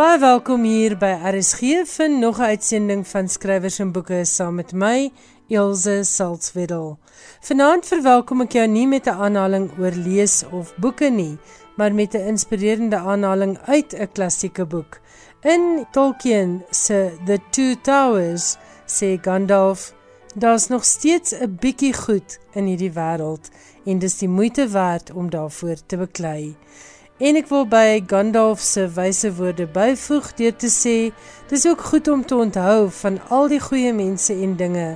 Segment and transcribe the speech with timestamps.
[0.00, 4.72] Baie welkom hier by RSG vir nog 'n uitsending van skrywers en boeke saam met
[4.72, 5.10] my
[5.48, 6.98] Elsje Salzwetel.
[7.40, 11.38] Vanaand verwelkom ek jou nie met 'n aanhaling oor lees of boeke nie,
[11.76, 15.00] maar met 'n inspirerende aanhaling uit 'n klassieke boek.
[15.42, 18.56] In Tolkien se The Two Towers
[18.86, 19.94] sê Gandalf:
[20.34, 23.50] "Daar's nog steeds 'n bietjie goed in hierdie wêreld
[23.84, 26.56] en dis die moeite werd om daarvoor te beklei."
[27.20, 30.94] En ek wil by Gandalf se wyse woorde byvoeg deur te sê
[31.50, 34.86] dis ook goed om te onthou van al die goeie mense en dinge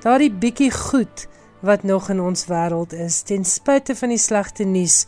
[0.00, 1.26] daardie bietjie goed
[1.60, 5.02] wat nog in ons wêreld is ten spyte van die slegte nuus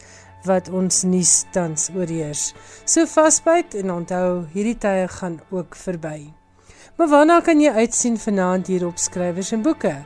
[0.44, 2.50] wat ons nuus tans oorheers.
[2.84, 6.28] So vasbyt en onthou hierdie tye gaan ook verby.
[7.00, 9.96] Maar waarna kan jy uitsien vanaand hier op skrywers en boeke?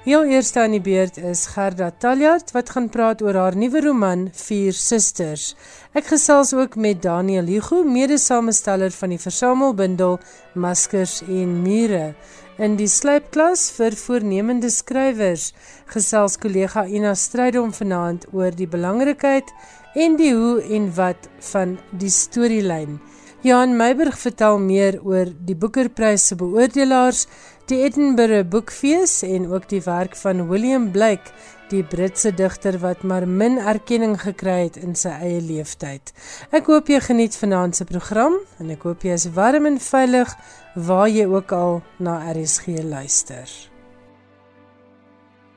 [0.00, 4.22] Heel eerste aan die beurt is Gerda Taljard wat gaan praat oor haar nuwe roman
[4.32, 5.50] Vier Susters.
[5.92, 10.16] Ek gesels ook met Daniel Hugo, mede-samesteller van die versamelbundel
[10.56, 12.14] Maskers en Mure.
[12.56, 15.50] In die slypklas vir voornemende skrywers
[15.92, 19.52] gesels kollega Ina Strydom vanaand oor die belangrikheid
[20.00, 22.96] en die hoe en wat van die storielyn.
[23.40, 27.22] Johan Meiburg vertel meer oor die Boekerprys se beoordelaars,
[27.68, 31.32] die Edinburgh Boekfees en ook die werk van William Blake,
[31.70, 36.12] die Britse digter wat maar min erkenning gekry het in sy eie lewenstyd.
[36.50, 40.32] Ek hoop jy geniet vanaand se program en ek hoop jy is warm en veilig
[40.74, 43.50] waar jy ook al na RSG luister.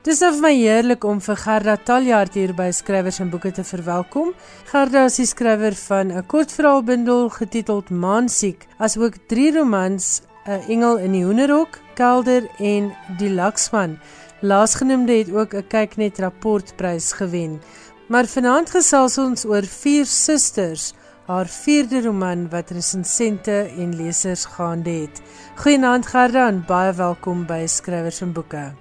[0.04, 4.34] Dis of my heerlik om vir Gerda Taljaard hier by Skrywers en Boeke te verwelkom.
[4.68, 11.12] Gerda is die skrywer van 'n kortverhaalbundel getiteld Maansiek, asook drie romans, 'n Engel in
[11.12, 13.98] die Hoenderhok, Kelder en Die Laksman.
[14.40, 17.60] Laasgenoemde het ook 'n kyknet rapportprys gewen.
[18.08, 20.92] Maar vanaand gesels ons oor Vier Susters,
[21.26, 25.22] haar vierde roman wat resensente en lesers gaande het.
[25.56, 28.72] Goeienaand Gerda en baie welkom by Skrywers en Boeke.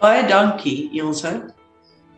[0.00, 1.54] Baie dankie, Elsje.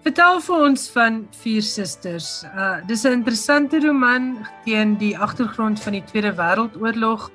[0.02, 2.44] Vertel vir ons van Vier Susters.
[2.56, 7.30] Uh dis 'n interessante roman teen die agtergrond van die Tweede Wêreldoorlog.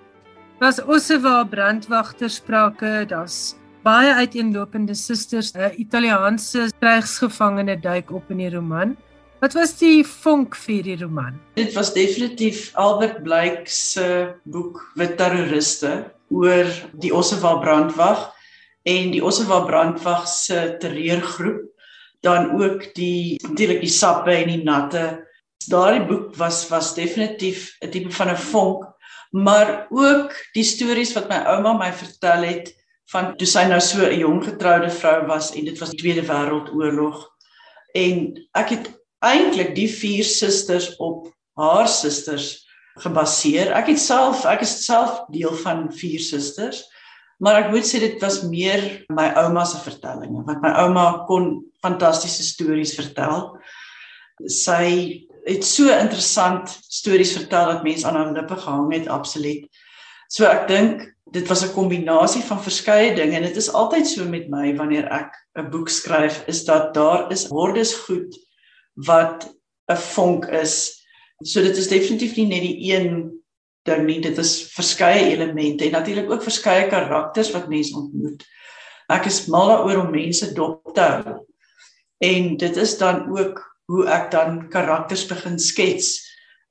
[0.63, 5.51] Daar's Ossewa brandwagter sprake, daar's baie uiteenlopende susters.
[5.51, 8.95] 'n Italiaanse krygsgevangene duik op in die roman.
[9.41, 11.35] Wat was die vonk vir die roman?
[11.59, 15.91] Dit was definitief Albert Blyk se boek Wit terroriste
[16.31, 18.31] oor die Ossewa brandwag
[18.87, 21.67] en die Ossewa brandwag se terreurgroep
[22.21, 25.27] dan ook die natuurlik die sappe en die natte
[25.67, 28.92] daardie boek was was definitief 'n tipe van 'n vonk
[29.33, 32.71] maar ook die stories wat my ouma my vertel het
[33.11, 36.25] van toe sy nou so 'n jong getroude vrou was en dit was die Tweede
[36.27, 37.25] Wêreldoorlog
[37.95, 41.27] en ek het eintlik die vier susters op
[41.57, 42.65] haar susters
[43.01, 46.85] gebaseer ek het self ek is self deel van vier susters
[47.43, 51.49] Maar ek moet sê dit was meer my ouma se vertellinge want my ouma kon
[51.83, 53.49] fantastiese stories vertel.
[54.47, 59.67] Sy het so interessant stories vertel dat mense aan haar lippe gehang het absoluut.
[60.31, 64.25] So ek dink dit was 'n kombinasie van verskeie dinge en dit is altyd so
[64.25, 68.37] met my wanneer ek 'n boek skryf is dat daar is hordes goed
[68.93, 69.49] wat
[69.91, 71.05] 'n vonk is.
[71.43, 73.41] So dit is definitief nie net die een
[73.83, 74.21] ding nie.
[74.21, 78.43] Dit is verskeie elemente en natuurlik ook verskeie karakters wat mense ontmoet.
[79.09, 81.45] Ek is mal daaroor om mense dop te hou.
[82.17, 86.15] En dit is dan ook hoe ek dan karakters begin skets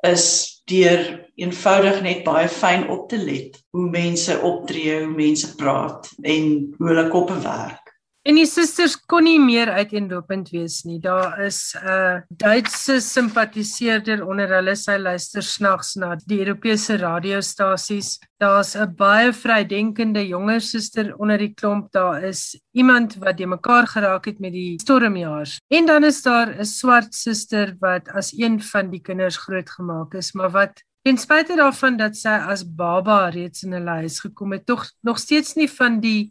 [0.07, 0.27] is
[0.71, 1.03] deur
[1.41, 6.89] eenvoudig net baie fyn op te let hoe mense optree, hoe mense praat en hoe
[6.89, 7.82] hulle koppe werk.
[8.23, 11.01] En die susters kon nie meer uiteenlopend wees nie.
[11.03, 18.21] Daar is 'n Duitse simpatiseerder onder hulle sy luister snags na die Europese radiostasies.
[18.39, 21.91] Daar's 'n baie vrydenkende jonger suster onder die klomp.
[21.91, 25.59] Daar is iemand wat de mekaar geraak het met die stormjaars.
[25.69, 30.33] En dan is daar 'n swart suster wat as een van die kinders grootgemaak is,
[30.33, 34.67] maar wat ten spyte daarvan dat sy as baba reeds in hulle huis gekom het,
[34.67, 36.31] tog nog steeds nie van die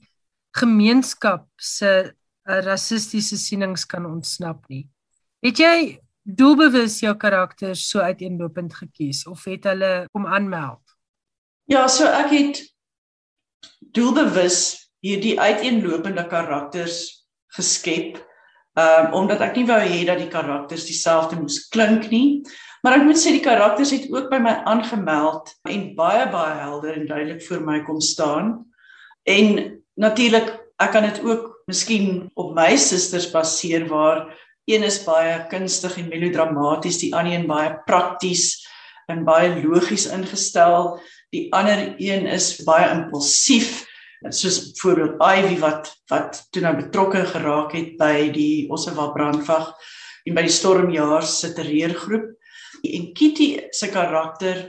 [0.57, 4.85] gemeenskap se uh, rassistiese sienings kan ontsnap nie.
[5.45, 5.75] Het jy
[6.21, 10.81] doelbewus jou karakters so uiteenlopend gekies of het hulle kom aanmeld?
[11.71, 12.61] Ja, so ek het
[13.95, 17.25] doelbewus hierdie uiteenlopende karakters
[17.57, 18.19] geskep.
[18.79, 22.41] Um omdat ek nie wou hê dat die karakters dieselfde moes klink nie,
[22.85, 26.95] maar ek moet sê die karakters het ook by my aangemeld en baie baie helder
[26.95, 28.53] en duidelik vir my kom staan.
[29.27, 30.49] En natuurlik
[30.81, 34.25] ek kan dit ook miskien op my susters baseer waar
[34.69, 38.61] een is baie kunstig en melodramaties, die ander een baie prakties
[39.11, 40.99] en baie logies ingestel.
[41.33, 43.81] Die ander een is baie impulsief
[44.29, 49.71] soos byvoorbeeld Ivy wat wat toe nou betrokke geraak het by die Ossewa brandwag
[50.27, 52.27] en by die stormjaar se terreurgroep
[52.85, 54.67] en Kitty se karakter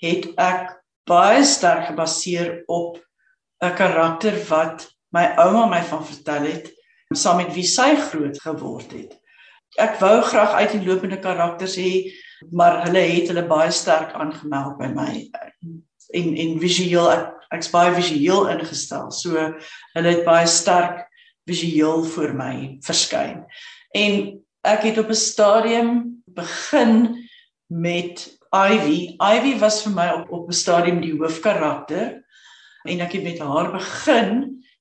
[0.00, 0.72] het ek
[1.08, 2.96] baie sterk gebaseer op
[3.62, 6.72] 'n karakter wat my ouma my van vertel het
[7.14, 9.12] saam met wie sy groot geword het.
[9.78, 12.10] Ek wou graag uiteenlopende karakters hê,
[12.50, 15.12] maar hulle het hulle baie sterk aangemeld by my
[16.14, 19.10] en en visueel ek ek's baie visueel ingestel.
[19.14, 19.38] So
[19.94, 21.04] hulle het baie sterk
[21.48, 22.54] visueel vir my
[22.86, 23.44] verskyn.
[23.94, 27.28] En ek het op 'n stadium begin
[27.68, 29.16] met Ivy.
[29.18, 32.23] Ivy was vir my op op 'n stadium die hoofkarakter
[32.84, 34.30] en ek het met haar begin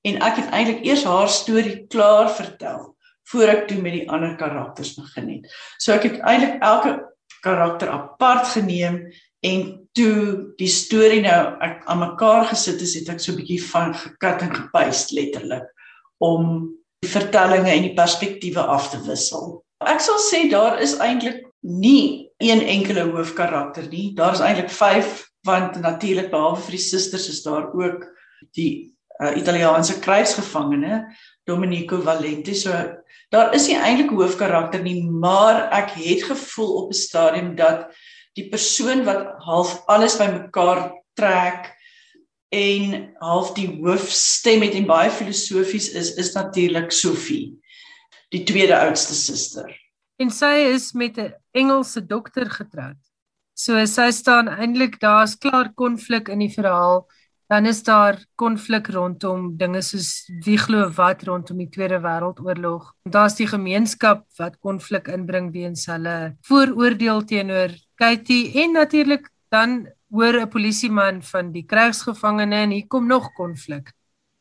[0.04, 2.92] en ek het eintlik eers haar storie klaar vertel
[3.32, 5.48] voor ek toe met die ander karakters begin het.
[5.80, 6.98] So ek het eintlik elke
[7.44, 9.00] karakter apart geneem
[9.44, 9.64] en
[9.96, 13.96] toe die storie nou ek aan mekaar gesit het, het ek so 'n bietjie van
[13.96, 15.68] gekat en gepaste letterlik
[16.20, 16.72] om
[17.04, 19.64] die vertellinge en die perspektiewe af te wissel.
[19.84, 24.14] Ek sal sê daar is eintlik nie een enkele hoofkarakter nie.
[24.16, 28.08] Daar is eintlik 5 want natuurlik behalwe vir die susters is daar ook
[28.56, 31.04] die uh, Italiaanse krygsgevangene
[31.46, 32.56] Domenico Valente.
[32.56, 32.72] So
[33.30, 37.92] daar is nie eintlik 'n hoofkarakter nie, maar ek het gevoel op 'n stadium dat
[38.34, 41.72] die persoon wat half alles bymekaar trek
[42.54, 47.54] en half die hoofstem het en baie filosofies is is natuurlik Sophie
[48.34, 49.70] die tweede oudste suster
[50.22, 53.13] en sy is met 'n Engelse dokter getroud
[53.54, 57.06] so sy staan eintlik daar's klaar konflik in die verhaal
[57.54, 62.88] dan is daar konflik rondom dinge soos wie glo wat rondom die Tweede Wêreldoorlog.
[63.06, 70.40] Daar's die gemeenskap wat konflik inbring weens hulle vooroordeel teenoor Katie en natuurlik dan hoor
[70.42, 73.94] 'n polisieman van die krygsgevangene en hier kom nog konflik.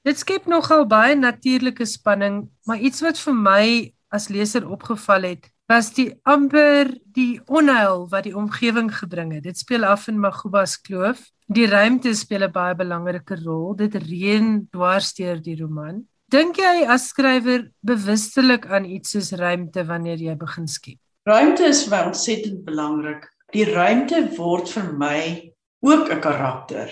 [0.04, 5.51] Dit skep nogal baie natuurlike spanning, maar iets wat vir my as leser opgeval het,
[5.68, 9.44] was die amper die onheil wat die omgewing gebring het.
[9.44, 11.22] Dit speel af in Magubas Kloof.
[11.46, 13.74] Die ruimte speel 'n baie belangrike rol.
[13.74, 16.06] Dit reën dwars deur die roman.
[16.28, 20.98] Dink jy as skrywer bewustelik aan iets soos ruimte wanneer jy begin skep?
[21.28, 26.88] Ruimte is vir my ontsettend belangrik die ruimte word vir my ook 'n karakter,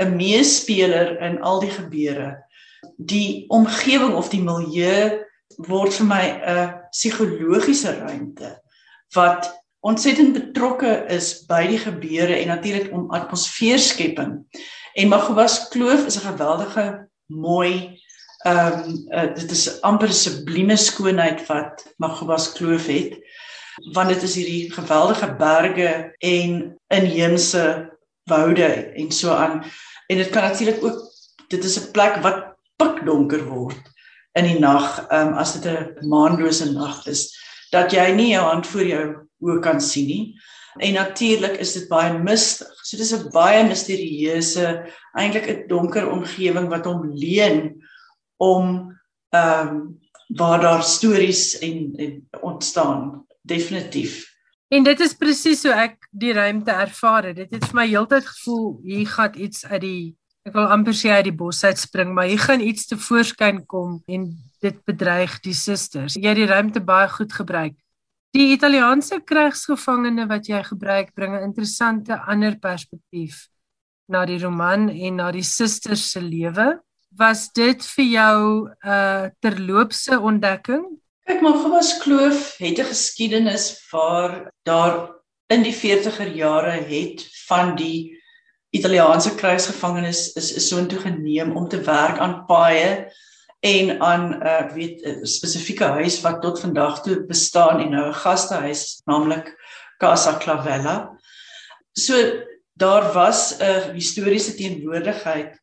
[0.00, 2.44] 'n meespeler in al die gebeure.
[2.98, 5.24] Die omgewing of die milieu
[5.58, 8.54] word vir my 'n psigologiese ruimte
[9.14, 9.50] wat
[9.84, 14.38] ontsettend betrokke is by die gebeure en natuurlik om atmosfeerskepping.
[14.94, 18.00] En Magubas Kloof is 'n geweldige mooi
[18.44, 23.18] ehm um, uh, dit is amper 'n sublieme skoonheid wat Magubas Kloof het
[23.92, 27.64] want dit is hierdie geweldige berge en inheemse
[28.24, 29.64] woude en so aan
[30.06, 31.00] en dit kan natuurlik ook
[31.48, 33.82] dit is 'n plek wat pikdonker word
[34.34, 37.30] in die nag um, as dit 'n maanlose nag is
[37.72, 39.04] dat jy nie jou hand voor jou
[39.42, 40.24] oë kan sien nie
[40.80, 46.68] en natuurlik is dit baie mistig so dis 'n baie misterieuse eintlik 'n donker omgewing
[46.68, 47.82] wat hom leen
[48.36, 48.90] om
[49.30, 54.34] ehm um, waar daar stories en, en ontstaan definitief.
[54.68, 57.36] En dit is presies so ek die ruimte ervaar het.
[57.36, 61.10] Dit het vir my heeltyd gevoel hier gaan iets uit die ek wil amper sê
[61.14, 64.28] uit die bos uit spring, maar hier gaan iets te voorskyn kom en
[64.64, 66.16] dit bedreig die susters.
[66.16, 67.76] Jy het die ruimte baie goed gebruik.
[68.34, 73.48] Die Italiaanse krygsgevangene wat jy gebruik bring 'n interessante ander perspektief
[74.08, 76.80] na die roman en na die susters se lewe.
[77.16, 80.84] Was dit vir jou 'n uh, terloopse ontdekking
[81.24, 85.14] Kyk maar Gobas Kloof het 'n geskiedenis waar daar
[85.46, 88.20] in die 40er jare het van die
[88.74, 93.06] Italiaanse krygsgevangenes is is so intoe geneem om te werk aan paaie
[93.64, 98.08] en aan 'n uh, weet 'n spesifieke huis wat tot vandag toe bestaan en nou
[98.08, 99.54] 'n gastehuis naamlik
[99.98, 101.16] Casa Clavella.
[101.92, 102.14] So
[102.72, 105.60] daar was 'n historiese teenwoordigheid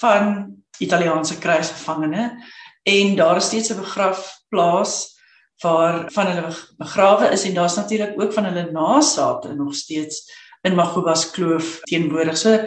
[0.00, 2.42] van Italiaanse krygsgevangene
[2.82, 5.14] en daar is steeds 'n begrafplaas
[5.62, 10.74] waar van hulle begrawe is en daar's natuurlik ook van hulle nasate nog steeds in
[10.74, 12.36] Magubas Kloof teenwoordig.
[12.36, 12.66] So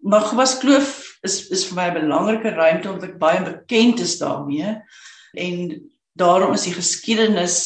[0.00, 4.76] Magubas Kloof is is vir my 'n belangrike ruimte omdat ek baie bekend is daarmee
[5.34, 5.56] en
[6.16, 7.56] daarom is die geskiedenis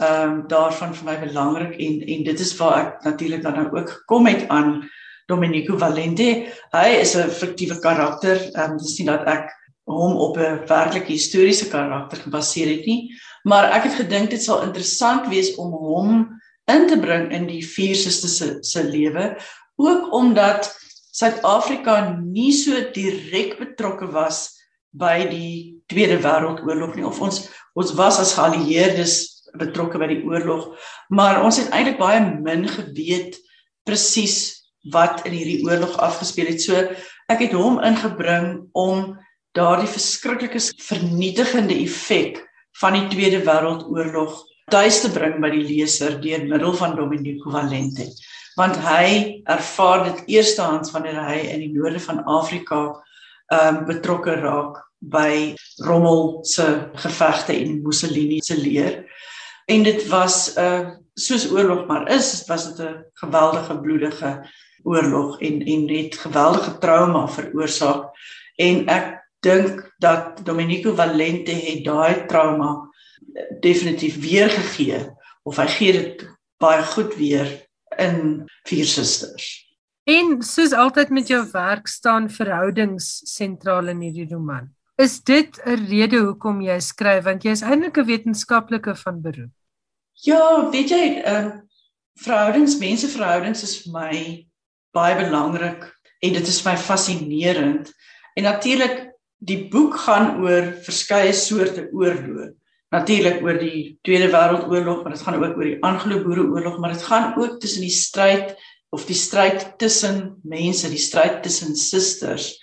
[0.00, 3.68] ehm um, daarvan vir my belangrik en en dit is waar ek natuurlik dan nou
[3.78, 4.88] ook gekom het aan
[5.26, 6.48] Domenico Valente.
[6.72, 8.36] Hy is 'n fiktiewe karakter.
[8.54, 9.50] Ehm um, dis nie dat ek
[9.84, 13.14] hom op 'n werklik historiese karakter gebaseer het nie,
[13.44, 17.62] maar ek het gedink dit sal interessant wees om hom in te bring in die
[17.64, 19.34] vier susters se se lewe
[19.80, 20.70] ook omdat
[21.10, 24.52] Suid-Afrika nie so direk betrokke was
[24.94, 27.04] by die Tweede Wêreldoorlog nie.
[27.06, 27.48] Of ons
[27.78, 29.14] ons was as geallieerdes
[29.58, 30.76] betrokke by die oorlog
[31.10, 33.38] maar ons het eintlik baie min geweet
[33.86, 34.60] presies
[34.94, 36.62] wat in hierdie oorlog afgespeel het.
[36.62, 36.78] So
[37.30, 39.16] ek het hom ingebring om
[39.56, 42.40] daardie verskriklike vernietigende effek
[42.80, 44.38] van die Tweede Wêreldoorlog
[44.70, 48.08] tuis te bring by die leser deur middel van Dominico Valente
[48.58, 52.80] want hy ervaar dit eerstehands wanneer hy in die noorde van Afrika
[53.50, 56.66] ehm um, betrokke raak by Rommel se
[57.02, 59.06] gevegte en Mussolini se leer.
[59.66, 64.32] En dit was 'n uh, soos oorlog maar is, was dit 'n geweldige bloedige
[64.82, 68.12] oorlog en en het geweldige trauma veroorsaak.
[68.56, 72.89] En ek dink dat Domenico Valente het daai trauma
[73.60, 75.00] definitief weergegee
[75.42, 76.26] of hy gee dit
[76.60, 77.48] baie goed weer
[77.98, 79.48] in Vier Susters.
[80.08, 84.70] En soos altyd met jou werk staan verhoudings sentraal in hierdie roman.
[85.00, 89.54] Is dit 'n rede hoekom jy skryf want jy is eintlik 'n wetenskaplike van beroep?
[90.12, 91.52] Ja, weet jy, ehm uh,
[92.20, 94.46] verhoudings, menseverhoudings is vir my
[94.92, 95.86] baie belangrik
[96.20, 97.92] en dit is vir my fascinerend.
[98.36, 102.50] En natuurlik die boek gaan oor verskeie soorte oorloë.
[102.90, 107.36] Natuurlik oor die Tweede Wêreldoorlog, maar dit gaan ook oor die Anglo-Boereoorlog, maar dit gaan
[107.38, 108.56] ook tussen die stryd
[108.90, 112.56] of die stryd tussen mense, die stryd tussen susters,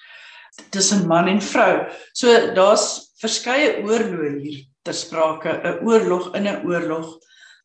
[0.75, 1.87] tussen man en vrou.
[2.11, 7.17] So daar's verskeie oorloë hier ter sprake, 'n oorlog in 'n oorlog,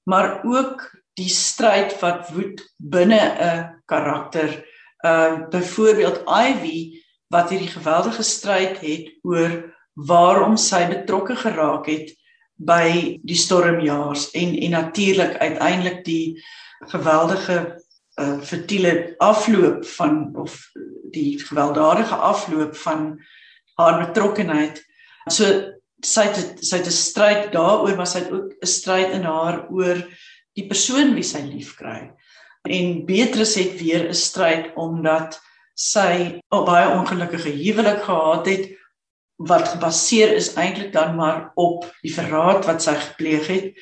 [0.06, 0.86] maar ook
[1.18, 4.62] die stryd wat woed binne 'n karakter.
[5.04, 12.14] Uh byvoorbeeld Ivy wat hierdie geweldige stryd het oor waarom sy betrokke geraak het
[12.66, 16.42] by die stormjaars en en natuurlik uiteindelik die
[16.92, 17.58] geweldige
[18.20, 20.70] uh, vertiele afloop van of
[21.12, 23.20] die gewelddadige afloop van
[23.74, 24.82] haar betrokkenheid.
[25.30, 25.48] So
[26.02, 29.68] sy het sy het 'n stryd daaroor, maar sy het ook 'n stryd in haar
[29.70, 30.02] oor
[30.54, 32.10] die persoon wie sy liefkry.
[32.68, 35.40] En Beatrice het weer 'n stryd omdat
[35.74, 38.81] sy 'n baie ongelukkige huwelik gehad het
[39.48, 43.72] wat gebaseer is eintlik dan maar op die verraad wat sy gepleeg het.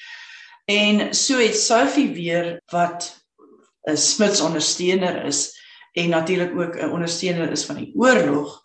[0.71, 3.11] En so het Sophie weer wat
[3.88, 5.50] 'n Smits ondersteuner is
[5.93, 8.62] en natuurlik ook 'n ondersteuner is van die oorlog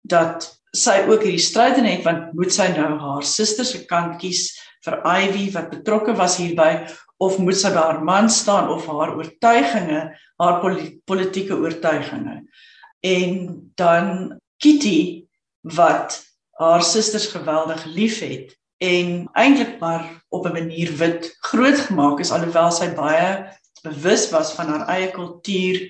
[0.00, 4.20] dat sy ook hierdie stryd in het want moet sy nou haar suster se kant
[4.20, 4.54] kies
[4.84, 6.86] vir Ivy wat betrokke was hierby
[7.18, 10.60] of moet sy by haar man staan of haar oortuigings haar
[11.04, 12.46] politieke oortuigings
[13.00, 15.26] en dan Kitty
[15.62, 16.29] wat
[16.60, 18.52] haar susters geweldig liefhet
[18.84, 23.48] en eintlik maar op 'n manier wit grootgemaak is alhoewel sy baie
[23.82, 25.80] bewus was van haar eie kultuur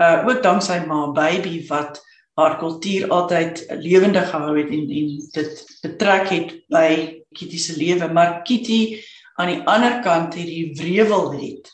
[0.00, 2.00] uh ook danksy ma baby wat
[2.34, 6.88] haar kultuur altyd lewendig gehou het en en dit betrek het by
[7.34, 8.08] Kitty se lewe.
[8.12, 9.02] Maar Kitty
[9.34, 11.70] aan die ander kant hierdie wrevel het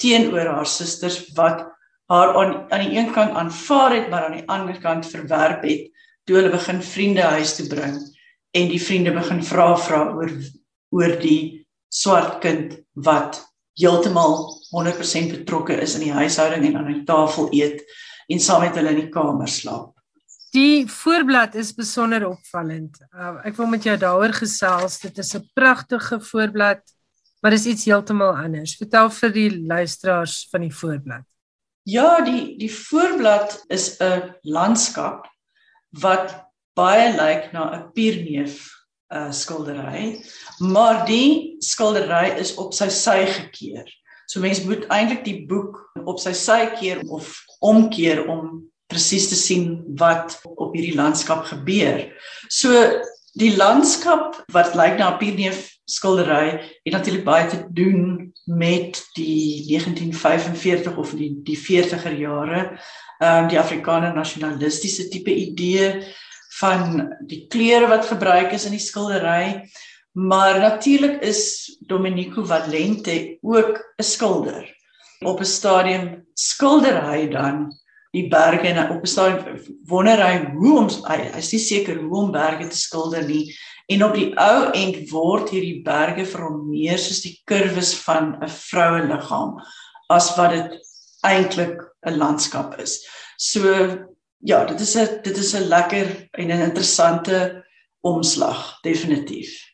[0.00, 1.66] teenoor haar susters wat
[2.06, 5.90] haar aan aan die een kant aanvaar het maar aan die ander kant verwerp het
[6.26, 7.98] toe hulle begin vriende huis toe bring
[8.56, 10.32] en die vriende begin vra vra oor
[10.90, 13.38] oor die swart kind wat
[13.78, 14.36] heeltemal
[14.74, 17.82] 100% betrokke is in die huishouding en aan die tafel eet
[18.30, 19.94] en saam met hulle in die kamer slaap.
[20.54, 22.98] Die voorblad is besonder opvallend.
[23.14, 24.98] Uh, ek wil met jou daaroor gesels.
[25.02, 26.82] Dit is 'n pragtige voorblad,
[27.40, 28.76] maar dis iets heeltemal anders.
[28.76, 31.26] Vertel vir die luisteraars van die voorblad.
[31.86, 35.26] Ja, die die voorblad is 'n landskap
[35.90, 36.34] wat
[36.78, 38.68] baie lyk na 'n pierneef
[39.10, 40.22] uh skildery,
[40.58, 43.86] maar die skildery is op sy sy gekeer.
[44.30, 49.34] So mense moet eintlik die boek op sy sy keer of omkeer om presies te
[49.38, 52.06] sien wat op hierdie landskap gebeur.
[52.48, 52.70] So
[53.38, 59.66] die landskap wat lyk na 'n pierneef skildery het natuurlik baie te doen met die
[59.68, 62.62] 1945 of die die 40er jare,
[63.20, 66.00] ehm um, die Afrikaner nasionalistiese tipe idee
[66.60, 69.70] van die kleure wat gebruik is in die skildery.
[70.12, 74.76] Maar natuurlik is Domenico Valente ook 'n skilder.
[75.24, 77.70] Op 'n stadium skilder hy dan
[78.10, 82.00] die berge en op 'n stadium wonder hy hoe om hy, hy is nie seker
[82.00, 83.54] hoe om berge te skilder nie
[83.90, 88.36] en op die ou end word hierdie berge vir hom meer soos die kurwes van
[88.38, 89.56] 'n vroue liggaam
[90.10, 90.78] as wat dit
[91.26, 93.00] eintlik 'n landskap is.
[93.38, 93.62] So
[94.38, 97.64] ja, dit is 'n dit is 'n lekker en 'n interessante
[98.00, 99.70] omslag definitief.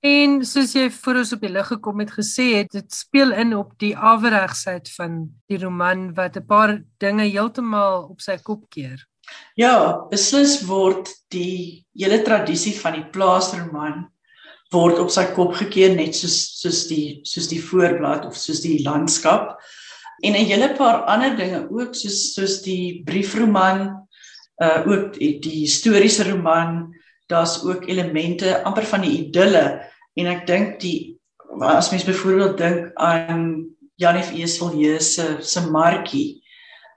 [0.00, 3.56] En soos jy voor ons op die lig gekom het gesê het, dit speel in
[3.56, 9.06] op die aweregsheid van die roman wat 'n paar dinge heeltemal op sy kop keer.
[9.58, 14.06] Ja, beslis word die hele tradisie van die plaasroman
[14.72, 18.82] word op sy kop gekeer net soos soos die soos die voorblad of soos die
[18.84, 19.56] landskap.
[20.22, 24.06] En 'n hele paar ander dinge ook soos soos die briefroman
[24.62, 26.94] uh ook die, die historiese roman
[27.28, 29.80] daar's ook elemente amper van die idulle
[30.16, 31.18] en ek dink die
[31.62, 33.66] as mens byvoorbeeld dink aan
[33.98, 36.42] Janie Eselje se se markie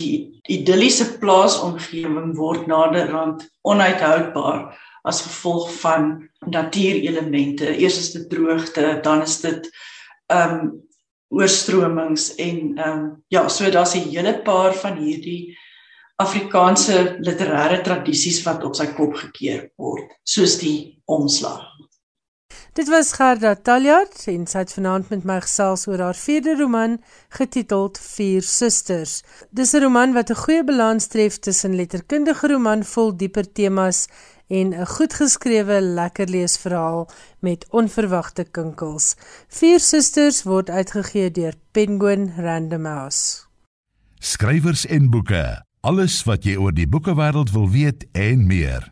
[0.02, 4.72] die idilliese plaasomgewing word naderhand onuithoudbaar
[5.08, 6.12] as gevolg van
[6.46, 7.70] natuurelemente.
[7.78, 9.70] Eers is dit droogte, dan is dit
[10.32, 10.72] ehm um,
[11.32, 15.58] oorstromings en ehm um, ja, so daar's 'n hele paar van hierdie
[16.22, 21.71] Afrikaanse literêre tradisies wat op sy kop gekeer word, soos die omslag.
[22.74, 26.94] Dit was Gerda Taljard en sy het vanaand met my gesels oor haar vierde roman
[27.36, 29.24] getiteld Vier Susters.
[29.52, 34.08] Dis 'n roman wat 'n goeie balans tref tussen letterkundige roman vol dieper temas
[34.48, 37.10] en 'n goed geskrewe lekker leesverhaal
[37.40, 39.16] met onverwagte kinkels.
[39.48, 43.44] Vier Susters word uitgegee deur Penguin Random House.
[44.20, 45.66] Skrywers en boeke.
[45.82, 48.91] Alles wat jy oor die boekewêreld wil weet en meer.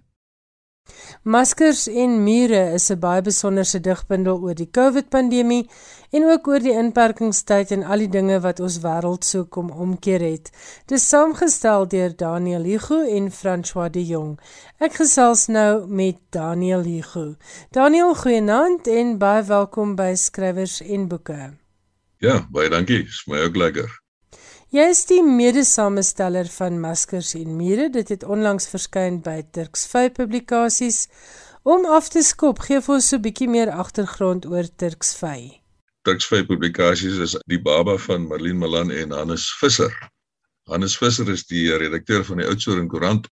[1.24, 5.70] Maskers en mure is 'n baie besonderse digbundel oor die COVID-pandemie
[6.12, 10.22] en ook oor die inperkingstyd en al die dinge wat ons wêreld so kom omkeer
[10.22, 10.52] het.
[10.86, 14.40] Dit is saamgestel deur Daniel Hugo en François de Jong.
[14.80, 17.36] Ek gesels nou met Daniel Hugo.
[17.72, 21.54] Daniel, goeienaand en baie welkom by Skrywers en Boeke.
[22.18, 23.04] Ja, baie dankie.
[23.04, 23.99] Dis my ook lekker.
[24.70, 27.88] Jy is die mede-samesteller van Maskers en Mure.
[27.90, 31.08] Dit het onlangs verskyn by Turks 5 Publikasies.
[31.66, 35.58] Om af te skop, gee vir ons so 'n bietjie meer agtergrond oor Turks 5.
[36.06, 39.90] Turks 5 Publikasies is die baba van Marlene Malan en Hannes Visser.
[40.70, 43.28] Hannes Visser is die redakteur van die Oudtshoorn Koerant.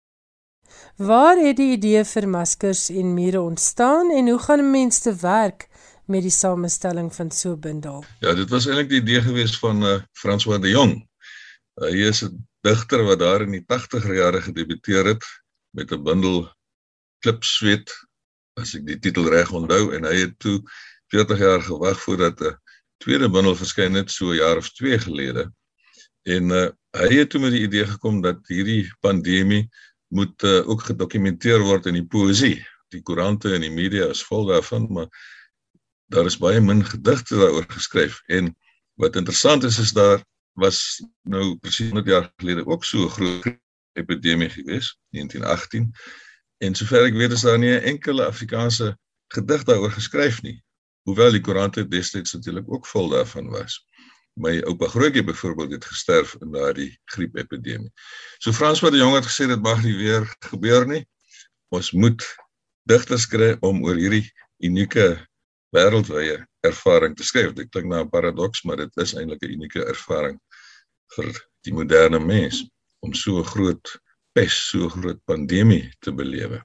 [0.96, 5.68] Waar het die idee vir Maskers en Mure ontstaan en hoe gaan mense te werk?
[6.06, 8.04] met die samestelling van so 'n bundel.
[8.20, 11.08] Ja, dit was eintlik die idee gewees van uh, François de Jong.
[11.76, 15.26] Uh, hy is 'n digter wat daar in die 80er jare gedebuteer het
[15.76, 16.48] met 'n bundel
[17.20, 17.92] Klipsweet
[18.56, 20.62] as ek die titel reg onthou en hy het toe
[21.12, 22.58] 40 jaar gewag voordat 'n
[23.04, 25.52] tweede bundel verskyn het so 'n jaar of 2 gelede.
[26.24, 29.70] En uh, hy het toe met die idee gekom dat hierdie pandemie
[30.08, 32.66] moet uh, ook gedokumenteer word in die poësie.
[32.90, 35.10] Die koerante en die media is vol daarvan, maar
[36.08, 38.56] daar is baie min gedigte daaroor geskryf en
[38.96, 40.24] wat interessant is is daar
[40.56, 43.58] was nou presies 100 jaar gelede ook so 'n groot
[43.94, 45.92] epidemie gewees, 1918.
[46.58, 50.64] En sover ek weet is daar nie 'n enkele Afrikaanse gedig daaroor geskryf nie,
[51.04, 53.86] hoewel die koerante destyds natuurlik ook vol daarvan was.
[54.34, 57.92] My oupa Grootjie byvoorbeeld het gesterf in daardie griepepidemie.
[58.38, 61.06] So Frans wat die jong het gesê dit mag nie weer gebeur nie.
[61.72, 62.26] Ons moet
[62.84, 65.28] digters kry om oor hierdie unieke
[65.76, 67.54] wêreldwye ervaring te skryf.
[67.54, 70.40] Dit klink na 'n paradoks, maar dit is eintlik 'n unieke ervaring
[71.16, 71.32] vir
[71.66, 72.66] die moderne mens
[73.00, 73.98] om so 'n groot
[74.34, 76.64] pes, so 'n groot pandemie te belewe.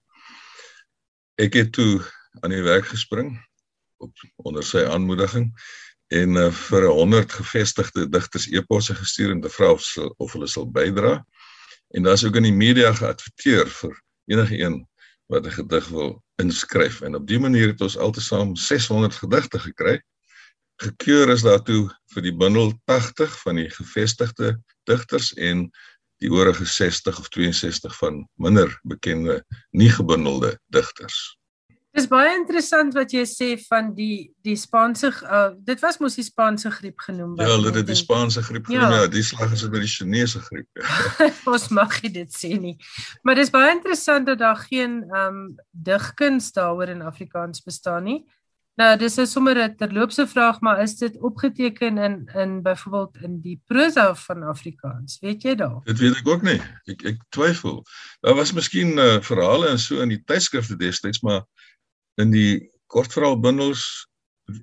[1.38, 2.00] Ek het toe
[2.42, 3.38] aan die werk gespring
[3.98, 5.52] op onder sy aanmoediging
[6.10, 9.84] en uh, vir 100 gevestigde digters e-posse gestuur en te vra of,
[10.18, 11.24] of hulle sal bydra.
[11.94, 14.86] En daar's ook in die media geadverteer vir enige een
[15.30, 20.00] wat 'n gedig wil inskryf en op dié manier het ons altesaam 600 gedigte gekry.
[20.80, 24.54] Gekeur is daartoe vir die bundel 80 van die gevestigde
[24.88, 25.68] digters en
[26.20, 31.39] die oorige 60 of 62 van minder bekende nie gebundelde digters.
[31.90, 36.24] Dis baie interessant wat jy sê van die die Spaanse uh, dit was mos die
[36.26, 37.42] Spaanse griep genoem word.
[37.42, 38.94] Ja, hulle het die Spaanse griep genoem.
[38.94, 40.68] Ja, ja die slag is met die Chinese griep.
[40.78, 41.30] Ja.
[41.52, 42.76] Ons mag dit sê nie.
[43.26, 48.20] Maar dis baie interessant dat daar geen ehm um, digkuns daaroor in Afrikaans bestaan nie.
[48.80, 53.40] Nou, dis is sommer 'n terloopse vraag, maar is dit opgeteken in in byvoorbeeld in
[53.40, 55.18] die prosa van Afrikaans?
[55.20, 55.84] Weet jy dalk?
[55.84, 56.60] Dit weet ek ook nie.
[56.84, 57.84] Ek ek twyfel.
[58.20, 61.44] Daar was miskien uh, verhale en so in die tydskrifte destyds, maar
[62.20, 63.86] in die kortverhaalbundels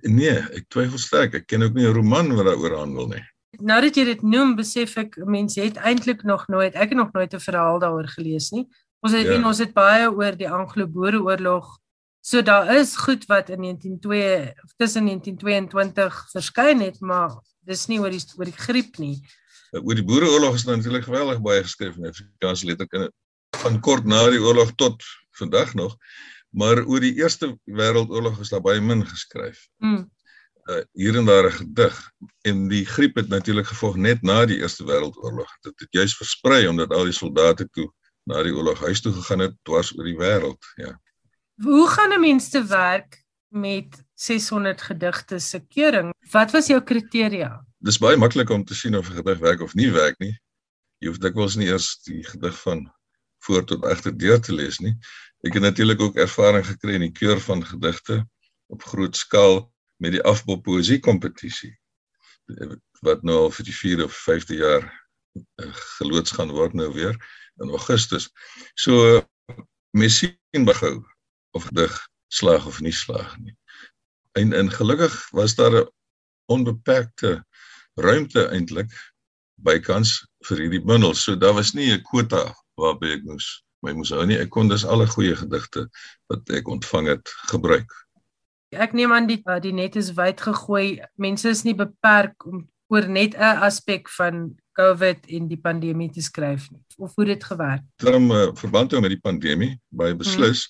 [0.02, 1.36] nee, ek twyfel sterk.
[1.38, 3.24] Ek ken ook nie 'n roman wat daaroor handel nie.
[3.60, 7.12] Nou dat jy dit noem, besef ek mense het eintlik nog nooit, ek het nog
[7.14, 8.68] nooit 'n verhaal daaroor gelees nie.
[9.02, 9.48] Ons het ja.
[9.48, 11.78] ons het baie oor die Anglo-Boereoorlog.
[12.22, 18.00] So daar is goed wat in 192 of tussen 1922 verskyn het, maar dis nie
[18.00, 19.22] oor die oor die griep nie.
[19.72, 23.12] Oor die Boereoorlog is natuurlik geweldig baie geskryf in Afrikaanse letterkunde
[23.58, 25.04] van kort na die oorlog tot
[25.38, 25.96] vandag nog.
[26.58, 29.68] Maar oor die Eerste Wêreldoorlog is daar baie min geskryf.
[29.78, 30.08] Mm.
[30.68, 31.98] Uh, hier en daar 'n gedig
[32.42, 35.52] en die griep het natuurlik gevolg net na die Eerste Wêreldoorlog.
[35.62, 37.92] Dit het juis versprei omdat al die soldate toe
[38.28, 40.98] na die oorlog huis toe gegaan het dwars oor die wêreld, ja.
[41.64, 46.14] Hoe gaan 'n mens te werk met 600 gedigte se keuring?
[46.32, 47.66] Wat was jou kriteria?
[47.78, 50.40] Dis baie maklik om te sien of 'n gedig werk of nie werk nie.
[50.98, 52.92] Jy hoef dikwels nie eers die gedig van
[53.38, 54.98] voor tot agter deur te lees nie.
[55.48, 58.20] Ek het natuurlik ook ervaring gekry in die keur van gedigte
[58.68, 59.62] op groot skaal
[60.04, 61.72] met die afbou poesie kompetisie
[63.08, 67.16] wat nou al vir die 4de of 5de jaar eh, geloods gaan word nou weer
[67.64, 68.28] in Augustus.
[68.76, 69.22] So
[69.96, 71.00] mens sien begou
[71.56, 71.96] of dig
[72.28, 73.56] slag of nie slag nie.
[74.36, 75.88] En en gelukkig was daar 'n
[76.52, 77.46] onbeperkte
[77.96, 78.92] ruimte eintlik
[79.56, 81.14] bykans vir hierdie bundel.
[81.14, 84.40] So daar was nie 'n kwota waarby ek moes my moes hou nie.
[84.42, 85.88] Ek kon dus alle goeie gedigte
[86.32, 87.92] wat ek ontvang het gebruik.
[88.76, 91.00] Ek neem aan die die net is wyd gegooi.
[91.16, 96.22] Mense is nie beperk om oor net 'n aspek van COVID en die pandemie te
[96.22, 96.84] skryf nie.
[96.98, 97.84] Of hoe dit gewerk?
[97.96, 100.68] Term uh, verband hou met die pandemie baie beslis.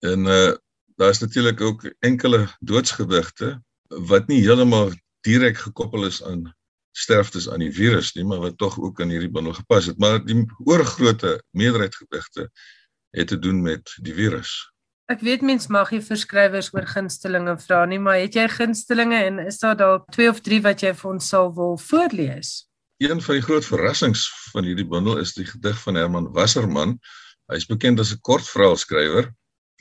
[0.00, 0.10] Hmm.
[0.12, 0.56] En uh
[1.00, 4.90] daar is natuurlik ook enkele doodsgedigte wat nie heeltemal
[5.24, 6.42] direk gekoppel is aan
[6.92, 9.98] sterftes aan die virus nie, maar wat tog ook in hierdie bundel gepas het.
[9.98, 12.50] Maar die oorgrootste meerderheid gedigte
[13.10, 14.52] het te doen met die virus.
[15.10, 19.40] Ek weet mens mag nie verskrywers oor gunstelinge vra nie, maar het jy gunstelinge en
[19.42, 22.52] is daar dalk twee of drie wat jy vir ons sal wil voorlees?
[23.02, 26.98] Een van die groot verrassings van hierdie bundel is die gedig van Herman Wasserman.
[27.50, 29.32] Hy is bekend as 'n kortverhaalskrywer.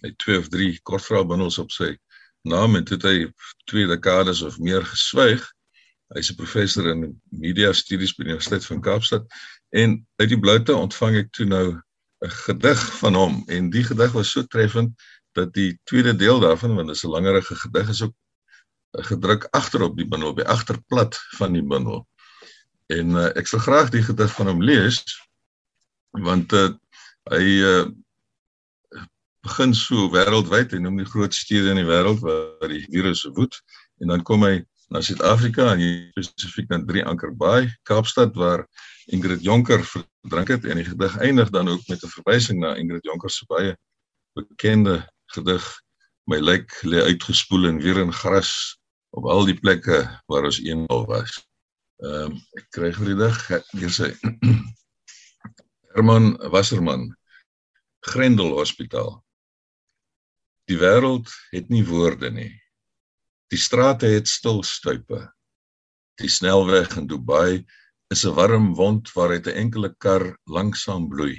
[0.01, 1.97] Hy het twee of drie kortverhaalbundels op sy
[2.41, 3.29] naam en dit hy
[3.69, 5.43] twee dekades of meer geswyg.
[6.15, 9.27] Hy's 'n professor in media studies by die Universiteit van Kaapstad
[9.69, 11.65] en uit die bloute ontvang ek toe nou
[12.25, 14.95] 'n gedig van hom en die gedig was so treffend
[15.37, 18.15] dat die tweede deel daarvan want dit is 'n langerige gedig is ook
[18.91, 22.07] gedruk agterop die bundel op die agterplat van die bundel.
[22.87, 25.03] En uh, ek sal graag die gedig van hom lees
[26.09, 26.73] want uh,
[27.29, 27.85] hy uh,
[29.45, 33.61] begin so wêreldwyd en noem die groot stede in die wêreld waar die virus woed
[34.01, 35.81] en dan kom hy na Suid-Afrika en
[36.17, 38.65] spesifiek na Drie Anker Baai, Kaapstad waar
[39.13, 43.03] Ingrid Jonker verdrink het en die gedig eindig dan ook met 'n verwysing na Ingrid
[43.03, 43.77] Jonker se baie
[44.33, 45.63] bekende gedig
[46.29, 48.77] My lijk lê uitgespoel en weer in gras
[49.17, 51.39] op al die plekke waar ons eendag was.
[52.05, 53.39] Ehm um, ek kry vredig
[53.73, 54.11] hier sê
[55.95, 57.09] Herman Wasserman
[58.05, 59.17] Grendel Hospitaal.
[60.69, 62.58] Die wêreld het nie woorde nie.
[63.49, 65.23] Die strate het stil stuipe.
[66.21, 67.65] Die snelweg in Dubai
[68.13, 71.37] is 'n warm wond waaruit 'n enkele kar langsam bloei.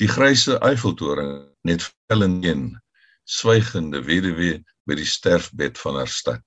[0.00, 2.80] Die grysse Eiffeltoring net vel en een
[3.24, 6.44] swygende weduwee by die sterfbed van haar stad.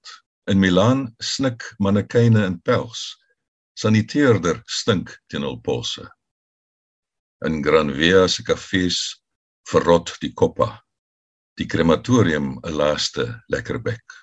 [0.51, 3.17] In Milaan snik mannekyne in pels
[3.73, 6.05] saniteerder stink teen hul polse.
[7.45, 8.99] In Granvia se kafees
[9.69, 10.83] verrot die koppa.
[11.57, 14.22] Die krematorium 'n laaste lekker bek.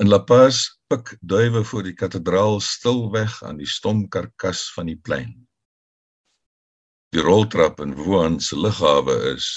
[0.00, 4.96] In La Paz pik duwe voor die kathedraal stilweg aan die stom karkas van die
[4.96, 5.34] plein.
[7.12, 9.50] Die roltrap in Wuhan se lughawe is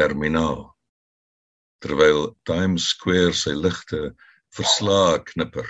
[0.00, 0.70] terminaal.
[1.84, 4.14] Terwyl Times Square sy ligte
[4.56, 5.68] verslae knipper.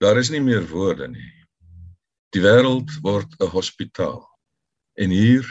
[0.00, 1.30] Daar is nie meer woorde nie.
[2.32, 4.24] Die wêreld word 'n hospitaal.
[4.96, 5.44] En hier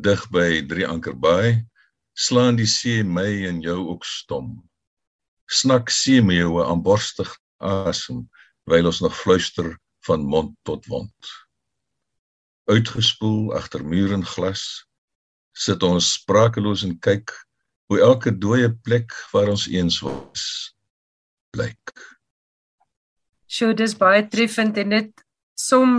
[0.00, 1.68] dig by Drie Anker Baai
[2.16, 4.62] slaan die see my en jou ook stom.
[5.52, 5.92] Snak
[6.24, 7.28] meeuwe aan borstig
[7.60, 8.24] asem
[8.64, 11.32] terwyl ons nog fluister van mond tot mond.
[12.70, 14.86] Uitgespoel agter muur en glas
[15.52, 17.34] sit ons sprakeloos en kyk
[17.92, 20.72] hoe elke dooie plek waar ons eens was
[21.52, 21.92] blyk.
[23.44, 25.24] Sjoe, dis baie treffend en dit
[25.58, 25.90] som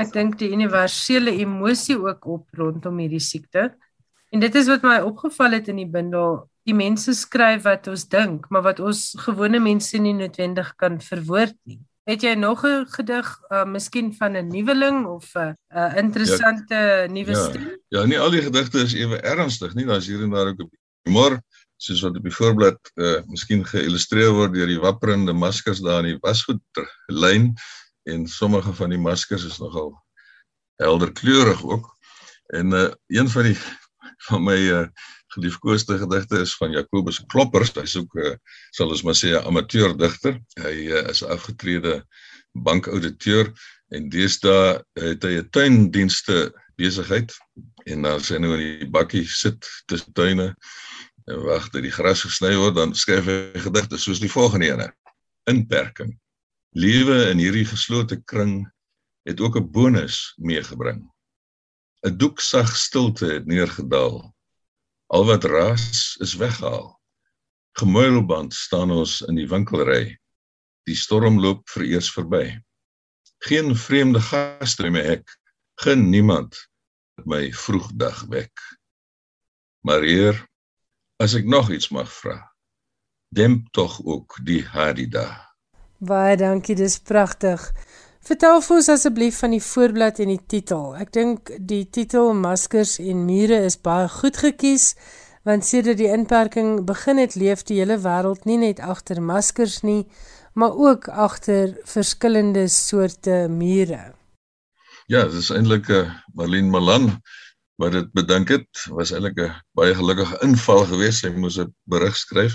[0.00, 3.68] ek dink die universele emosie ook op rondom hierdie siekte.
[4.32, 6.46] En dit is wat my opgeval het in die bundel.
[6.64, 11.56] Die mense skryf wat ons dink, maar wat ons gewone mense nie noodwendig kan verwoord
[11.66, 11.80] nie.
[12.04, 17.06] Het jy nog 'n gedig, uh, miskien van 'n nuweling of 'n uh, interessante ja,
[17.06, 17.78] nuwe ja, stil?
[17.88, 20.70] Ja, nie al die gedigte is ewe ernstig nie, daar's hier en daar ook 'n
[21.02, 21.42] humor
[21.82, 26.12] soos wat op die voorblad uh miskien geïllustreer word deur die wapperende maskers daar in
[26.12, 27.52] die wasgoedlyn
[28.10, 29.90] en sommige van die maskers is nogal
[30.82, 31.88] helder kleurig ook.
[32.54, 33.58] En uh een van die
[34.28, 34.86] van my uh
[35.34, 37.72] geliefkoeste gedigte is van Jakobus Kloppers.
[37.74, 38.34] Hy's ook uh
[38.70, 40.40] sal ons maar sê 'n amateur digter.
[40.60, 42.04] Hy uh, is 'n afgetrede
[42.52, 43.52] bankauditeur
[43.92, 47.32] en deesdae het hy 'n tuindienste besigheid
[47.84, 50.54] en dan sy nou in die bakkie sit tussen tuine
[51.30, 54.88] en wag dat die gras gesny word, dan skryf hy gedigte soos die volgende ene:
[55.50, 56.16] Inperking.
[56.74, 58.64] Lewe in hierdie geslote kring
[59.28, 61.02] het ook 'n bonus meegebring.
[62.06, 64.31] 'n Doek sag stilte het neergedaal.
[65.12, 67.00] Al wat raas is weggehaal.
[67.76, 70.16] Gemuilband staan ons in die winkelry.
[70.88, 72.46] Die storm loop vereers verby.
[73.44, 75.28] Geen vreemde gaste in my hek.
[75.84, 76.56] Geen niemand
[77.28, 78.64] my vroegdag wek.
[79.84, 80.40] Maar Heer,
[81.20, 82.38] as ek nog iets mag vra,
[83.36, 85.28] demp tog ook die hadida.
[86.00, 87.68] Baie dankie, dis pragtig.
[88.22, 90.92] Vertel vir ons asseblief van die voorblad en die titel.
[90.94, 94.92] Ek dink die titel Maskers en Mure is baie goed gekies
[95.42, 100.04] want sedert die inperking begin het leef die hele wêreld nie net agter maskers nie,
[100.54, 104.12] maar ook agter verskillende soorte mure.
[105.10, 107.10] Ja, dit is eintlik 'n uh, eh, Marlene Malan
[107.82, 108.86] wat dit bedink het.
[108.94, 111.26] Was eintlik 'n baie gelukkige inval geweest.
[111.26, 112.54] Sy moes 'n berig skryf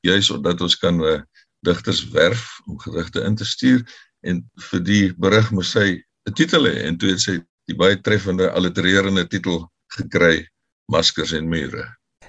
[0.00, 1.20] juis sodat ons kan uh,
[1.66, 3.82] digters werf om gedigte in te stuur
[4.26, 7.96] en vir die berig moes sy 'n titel hê en toe het sy die baie
[8.00, 10.46] treffende allitererende titel gekry
[10.88, 11.84] Maskers en Mure.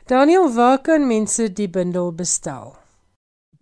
[0.05, 2.75] Daniel, waar kan mense die bundel bestel?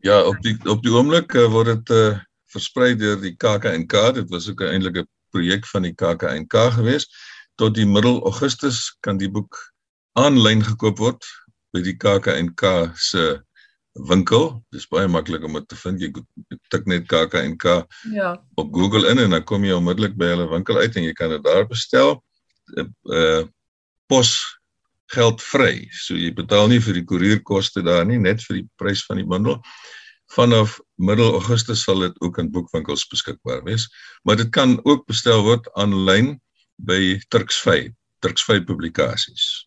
[0.01, 2.19] Ja, op die op die oomblik uh, word dit uh,
[2.53, 4.13] versprei deur die KAK&K.
[4.17, 7.07] Dit was ook 'n eintlike projek van die KAK&K gewees.
[7.55, 9.57] Tot die middel Augustus kan die boek
[10.13, 11.25] aanlyn gekoop word
[11.73, 13.41] by die KAK&K se
[14.09, 14.49] winkel.
[14.71, 16.01] Dis baie maklik om dit te vind.
[16.01, 16.11] Jy
[16.73, 17.79] tik net KAK&K
[18.13, 18.35] ja.
[18.55, 21.33] op Google in en dan kom jy onmiddellik by hulle winkel uit en jy kan
[21.35, 22.19] dit daar bestel.
[22.77, 23.45] Uh
[24.07, 24.29] pos
[25.11, 25.89] geld vry.
[25.91, 29.27] So jy betaal nie vir die koerierkoste daar nie, net vir die prys van die
[29.27, 29.57] bundel
[30.27, 33.87] vanaf middel Augustus sal dit ook in boekwinkels beskikbaar wees,
[34.23, 36.35] maar dit kan ook bestel word aanlyn
[36.75, 39.66] by Turksvy, Turksvy publikasies.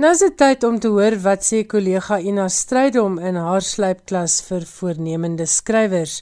[0.03, 4.41] Nou is dit tyd om te hoor wat sê kollega Ina Strydom in haar slypklas
[4.49, 6.19] vir voornemende skrywers.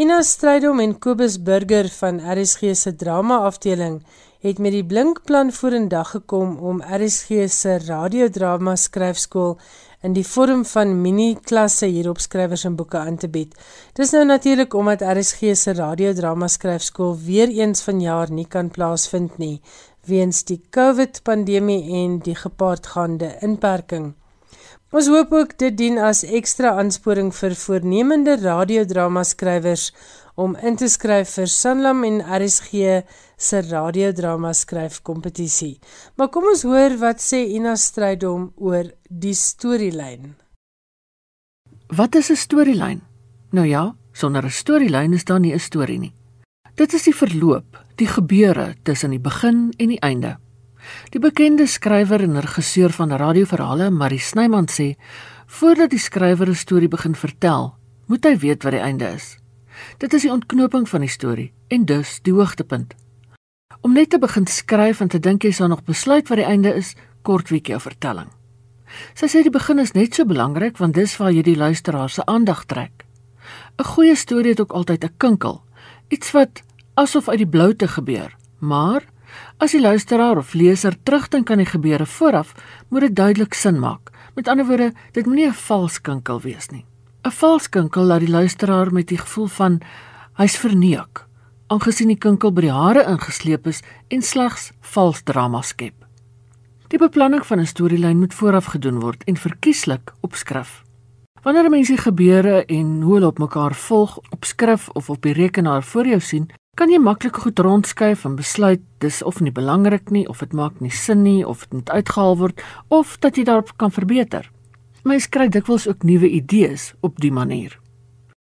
[0.00, 4.00] Ina Strydom en Kobus Burger van RSG se drama afdeling
[4.40, 9.58] het met die blinkplan vorendag gekom om RSG se radiodrama skryfskool
[10.02, 13.52] in die vorm van mini klasse hier op skrywers en boeke aan te bied.
[13.98, 19.60] Dis nou natuurlik omdat RSG se radiodrama skryfskool weer eens vanjaar nie kan plaasvind nie
[20.08, 24.14] weens die COVID-pandemie en die gepaardgaande inperking.
[24.90, 29.90] Ons hoop ook dit dien as ekstra aansporing vir voornemende radiodrama skrywers
[30.34, 33.04] om in te skryf vir Sanlam en RSG
[33.40, 35.78] se radiodrama skryfkompetisie.
[36.16, 40.34] Maar kom ons hoor wat sê Ina Strydom oor die storielyn.
[41.88, 43.00] Wat is 'n storielyn?
[43.50, 46.12] Nou ja, sonder 'n storielyn is daar nie 'n storie nie.
[46.74, 50.38] Dit is die verloop, die gebeure tussen die begin en die einde.
[51.10, 54.96] Die bekende skrywer en regisseur van radioverhale, Marie Snyman sê,
[55.46, 57.74] voordat die skrywer 'n storie begin vertel,
[58.06, 59.38] moet hy weet wat die einde is.
[59.98, 62.94] Dit is die ontknoping van die storie en dus die hoogtepunt.
[63.80, 66.74] Om net te begin skryf en te dink jy sal nog besluit wat die einde
[66.76, 68.28] is, kort wie jou vertelling.
[69.16, 72.26] Sy sê die begin is net so belangrik want dis waar jy die luisteraar se
[72.26, 73.06] aandag trek.
[73.78, 75.62] 'n Goeie storie het ook altyd 'n kinkel,
[76.08, 76.62] iets wat
[76.94, 78.36] asof uit die blou te gebeur.
[78.58, 79.02] Maar
[79.58, 82.54] as die luisteraar of leser terugdink aan die gebeure vooraf,
[82.88, 84.10] moet dit duidelik sin maak.
[84.34, 86.84] Met ander woorde, dit moenie 'n vals kinkel wees nie.
[87.24, 89.80] 'n Vals kinkel laat die luisteraar met die gevoel van
[90.36, 91.26] hy's verneuk,
[91.70, 93.78] aangesien die kinkel by die hare ingesleep is
[94.10, 95.94] en slegs vals drama skep.
[96.90, 100.82] Die beplanning van 'n storielyn moet vooraf gedoen word en verkieslik op skrif.
[101.42, 105.22] Wanneer 'n mens die gebeure en hoe hulle op mekaar volg op skrif of op
[105.22, 109.52] die rekenaar voor jou sien, kan jy maklik goed rondskuif en besluit dis of nie
[109.52, 113.36] belangrik nie of dit maak nie sin nie of dit moet uitgehaal word of dat
[113.36, 114.50] jy daarop kan verbeter.
[115.02, 117.79] Mens kry dikwels ook nuwe idees op die manier.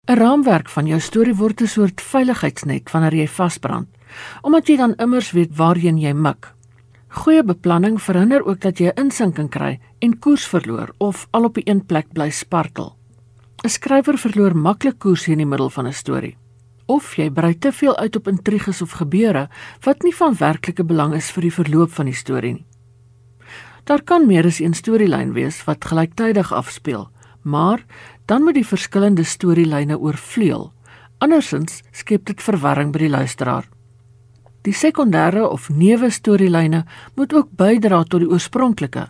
[0.09, 3.87] 'n Raamwerk van jou storie word 'n soort veiligheidsnet wanneer jy vasbrand,
[4.41, 6.53] omdat jy dan immers weet waarheen jy mik.
[7.09, 11.53] Goeie beplanning verhinder ook dat jy 'n insinking kry en koers verloor of al op
[11.53, 12.97] die een plek bly spartel.
[13.63, 16.37] 'n Skrywer verloor maklik koers in die middel van 'n storie.
[16.85, 19.49] Of jy brei te veel uit op intriges of gebeure
[19.81, 22.65] wat nie van werklike belang is vir die verloop van die storie nie.
[23.83, 27.09] Daar kan meer as een storielyn wees wat gelyktydig afspeel,
[27.43, 27.85] maar
[28.29, 30.67] dan moet die verskillende storielyne oorvleuel.
[31.17, 33.65] Andersins skep dit verwarring by die luisteraar.
[34.67, 36.83] Die sekondêre of neuwe storielyne
[37.17, 39.07] moet ook bydra tot die oorspronklike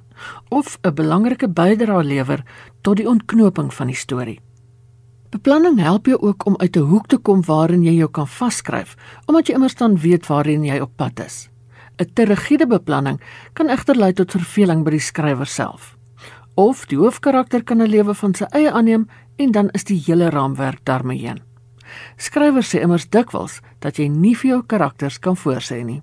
[0.50, 2.44] of 'n belangrike bydra lewer
[2.82, 4.40] tot die ontknoping van die storie.
[5.30, 8.96] Beplanning help jou ook om uit 'n hoek te kom waarin jy jou kan vaskryf,
[9.26, 11.50] omdat jy immers dan weet waarheen jy op pad is.
[11.98, 13.22] 'n Te rigiede beplanning
[13.54, 15.99] kan egter lei tot verveling by die skrywer self.
[16.60, 20.30] Of die hoofkarakter kan 'n lewe van sy eie aanneem en dan is die hele
[20.30, 21.40] raamwerk daarmee heen.
[22.18, 26.02] Skrywers sê immers dikwels dat jy nie vir jou karakters kan voorsê nie.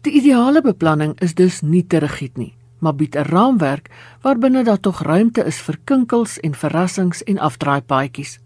[0.00, 3.90] Die ideale beplanning is dus nie te rigied nie, maar bied 'n raamwerk
[4.22, 8.38] waarbinne daar tog ruimte is vir kinkels en verrassings en afdraaipaadjies.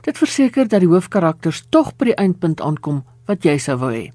[0.00, 4.12] Dit verseker dat die hoofkarakters tog by die eindpunt aankom wat jy sou wou hê.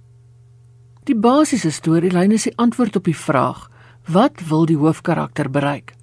[1.04, 3.70] Die basiese storielyn is die antwoord op die vraag:
[4.08, 5.97] Wat wil die hoofkarakter bereik?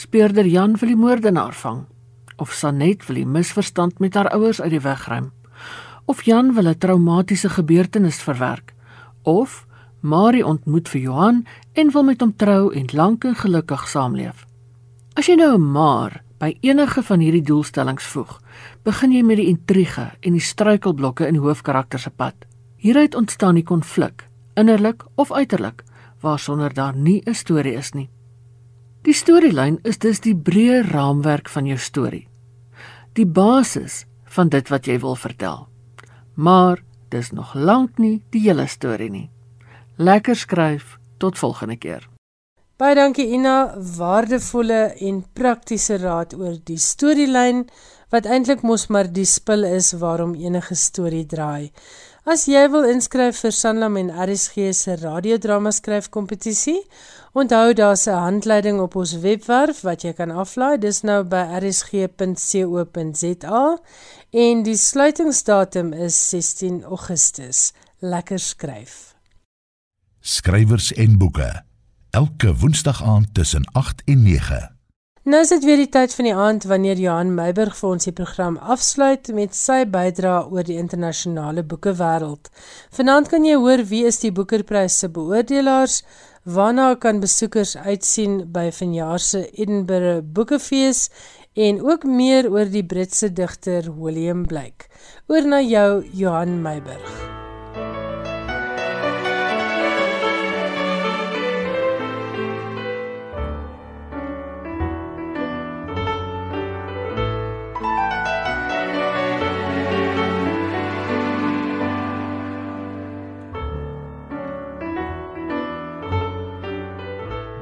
[0.00, 1.82] Speurder Jan wil die moordenaar vang
[2.40, 5.26] of Sanet wil die misverstand met haar ouers uit die weg ruim.
[6.08, 8.72] Of Jan wil 'n traumatiese gebeurtenis verwerk.
[9.22, 9.66] Of
[10.00, 14.46] Marie ontmoet vir Johan en wil met hom trou en lank en gelukkig saamleef.
[15.14, 18.40] As jy nou 'n maar by enige van hierdie doelstellings voeg,
[18.82, 22.34] begin jy met die intrige en die struikelblokke in die hoofkarakter se pad.
[22.76, 25.84] Hieruit ontstaan die konflik, innerlik of uiterlik,
[26.20, 28.08] waarsonder daar nie 'n storie is nie.
[29.02, 32.30] Die storielyn is dus die breë raamwerk van jou storie
[33.12, 35.66] die basis van dit wat jy wil vertel.
[36.34, 39.28] Maar dis nog lank nie die hele storie nie.
[39.98, 42.06] Lekker skryf, tot volgende keer.
[42.80, 47.66] Baie dankie Ina, waardevolle en praktiese raad oor die storielyn
[48.10, 51.72] wat eintlik mos maar die spil is waarom enige storie draai.
[52.26, 56.82] As jy wil inskryf vir Sanlam en RSG se radiodrama skryfkompetisie,
[57.32, 60.78] Onthou daar's 'n handleiding op ons webwerf wat jy kan aflaai.
[60.78, 62.08] Dis nou by rsg.co.za
[64.30, 67.72] en die sluitingsdatum is 16 Augustus.
[67.98, 69.14] Lekker skryf.
[70.20, 71.62] Skrywers en boeke.
[72.10, 74.79] Elke Woensdag aand tussen 8 en 9.
[75.30, 78.14] Nou is dit weer die tyd van die aand wanneer Johan Meiburg vir ons die
[78.16, 82.50] program afsluit met sy bydrae oor die internasionale boekewêreld.
[82.96, 86.00] Vanaand kan jy hoor wie is die Boekerprys se beoordelaars,
[86.48, 91.10] Waarna kan besoekers uitsien by vanjaar se Edinburgh Boekefees
[91.54, 94.88] en ook meer oor die Britse digter William Blake.
[95.28, 97.39] Oor na jou Johan Meiburg.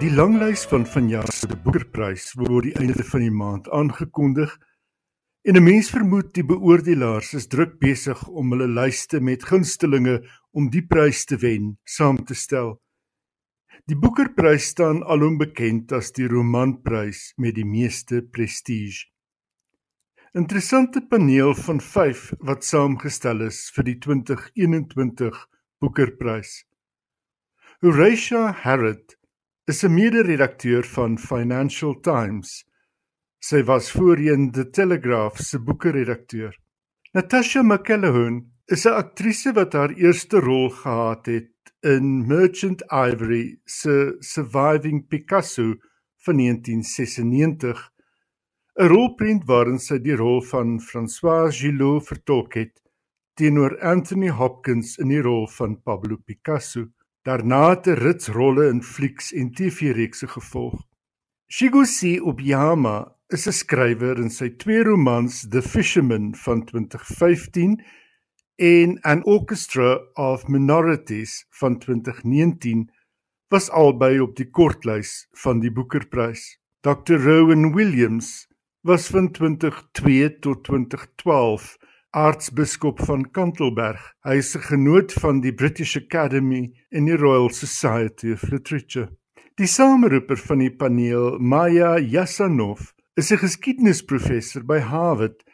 [0.09, 4.55] Die langlys van vanjaar se Boekerprys word die einde van die maand aangekondig
[5.45, 10.15] en 'n mens vermoed die beoordelaars is druk besig om hulle lyste met gunstelinge
[10.57, 12.81] om die prys te wen saam te stel.
[13.85, 19.13] Die Boekerprys staan alom bekend as die romanprys met die meeste prestige.
[20.33, 25.45] Interessante paneel van 5 wat saamgestel is vir die 2021
[25.81, 26.65] Boekerprys.
[27.85, 29.18] Horatia Harrod
[29.69, 32.65] is 'n mede-redakteur van Financial Times.
[33.39, 36.57] Sy was voorheen The Telegraph se boeke-redakteur.
[37.13, 44.17] Natasha McElhone is 'n aktrise wat haar eerste rol gehad het in Merchant Ivory se
[44.19, 45.75] Surviving Picasso
[46.17, 47.93] van 1996.
[48.81, 52.83] 'n Rolprent waarin sy die rol van François Gillot vertolk het
[53.35, 56.87] teenoor Anthony Hopkins in die rol van Pablo Picasso.
[57.29, 60.79] Daarna het 'n rits rolle in flieks en TV-reekse gevolg.
[61.55, 67.85] Shigosi Obiama is 'n skrywer in sy twee romans The Fisherman van 2015
[68.57, 72.91] en An Orchestra of Minorities van 2019
[73.49, 76.61] was albei op die kortlys van die Boekerprys.
[76.81, 77.17] Dr.
[77.29, 78.49] Rowan Williams
[78.81, 81.77] was van 2002 tot 2012
[82.11, 84.01] aartsbiskop van Kantelberg.
[84.25, 89.09] Hy is 'n genoot van die British Academy en die Royal Society of Literature.
[89.57, 95.45] Die sameroeper van die paneel, Maya Yasanov, is 'n geskiedenisprofessor by Harvard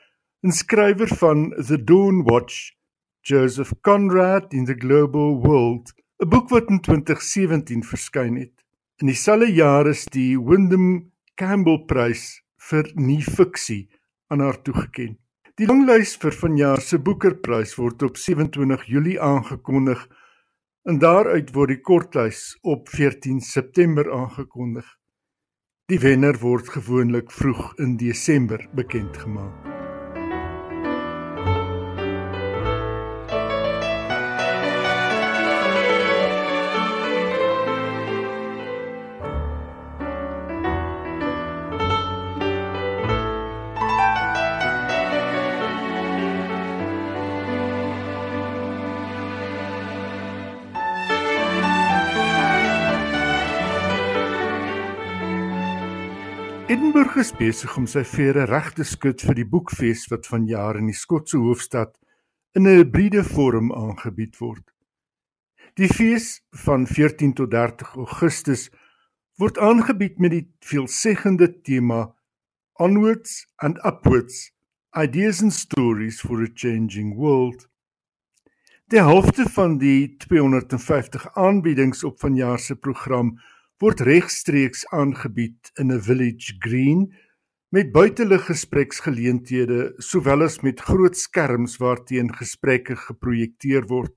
[0.43, 2.77] en skrywer van The Dawn Watch,
[3.23, 8.53] Joseph Conrad in the Global World, 'n boek wat in 2017 verskyn het.
[9.01, 13.89] In dieselfde jaar is die Wyndham Campbell Prys vir nuwe fiksie
[14.29, 15.24] aan haar toegekend.
[15.55, 20.01] Die longlys vir vanjaar se Boekerprys word op 27 Julie aangekondig
[20.91, 22.41] en daaruit word die kortlys
[22.73, 24.89] op 14 September aangekondig.
[25.93, 29.74] Die wenner word gewoonlik vroeg in Desember bekend gemaak.
[56.95, 60.87] Edinburgh is besig om sy vere reg te skud vir die boekfees wat vanjaar in
[60.87, 61.97] die Skotse hoofstad
[62.55, 64.63] in 'n hybride vorm aangebied word.
[65.75, 68.71] Die fees van 14 tot 30 Augustus
[69.43, 72.15] word aangebied met die veelzeggende tema
[72.79, 74.53] Onwards and Upwards:
[74.95, 77.67] Ideas and Stories for a Changing World.
[78.87, 83.35] Die helfte van die 250 aanbiedings op vanjaar se program
[83.85, 87.01] word regstreeks aangebied in 'n village green
[87.69, 94.15] met buitelug gespreksgeleenthede sowel as met groot skerms waarteen gesprekke geprojekteer word.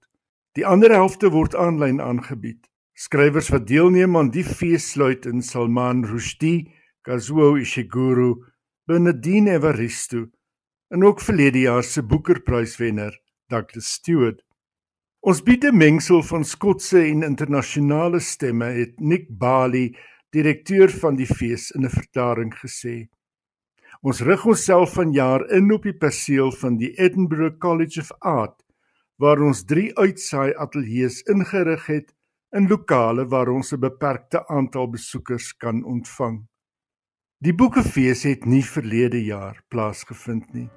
[0.55, 2.63] Die ander helfte word aanlyn aangebied.
[2.93, 6.71] Skrywers wat deelneem aan die fees sluit in Salman Rushdie,
[7.03, 8.37] Kazuo Ishiguro,
[8.87, 10.29] Bernardine Evaristo
[10.95, 14.46] en ook verlede jaar se Boekerpryswenner Douglas Stewart.
[15.21, 19.95] Ons bied 'n mengsel van Skotse en internasionale stemme, het Nick Bali,
[20.29, 23.09] direkteur van die fees in 'n verklaring gesê.
[24.01, 28.63] Ons rig onsself vanjaar in op die perseel van die Edinburgh College of Art
[29.17, 32.13] waar ons 3 uitsaai ateljee's ingerig het
[32.51, 36.45] in lokale waar ons 'n beperkte aantal besoekers kan ontvang.
[37.39, 40.69] Die boekefees het nie verlede jaar plaasgevind nie.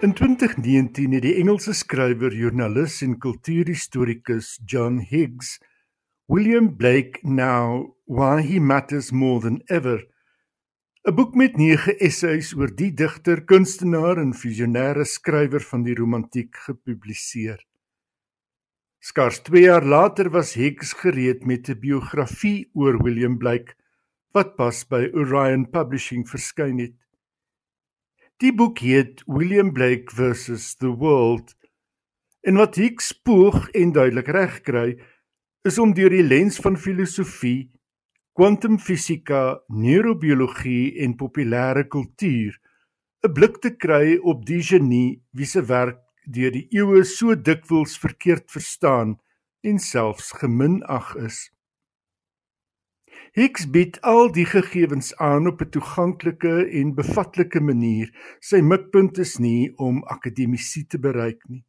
[0.00, 5.58] In 2019 het die Engelse skrywer, joernalis en kultuurhistorikus John Higgs
[6.32, 10.06] William Blake Now Why He Matters More Than Ever
[11.04, 16.56] 'n boek met 9 essays oor die digter, kunstenaar en visionêre skrywer van die romantiek
[16.56, 17.60] gepubliseer.
[19.04, 23.76] Skars 2 jaar later was Higgs gereed met 'n biografie oor William Blake
[24.32, 26.96] wat pas by Orion Publishing verskyn het.
[28.40, 31.52] Die boek heet William Blake versus the World.
[32.40, 34.94] En wat Hicks poog en duidelik regkry,
[35.68, 37.68] is om deur die lens van filosofie,
[38.32, 42.56] kwantumfisika, neurobiologie en populêre kultuur
[43.28, 47.98] 'n blik te kry op die genie wie se werk deur die eeue so dikwels
[48.00, 49.18] verkeerd verstaan
[49.60, 51.50] en selfs geminag is.
[53.32, 58.10] Hicks bied al die gegevens aan op 'n toeganklike en bevatlike manier.
[58.40, 61.64] Sy mikpunt is nie om akademisie te bereik nie.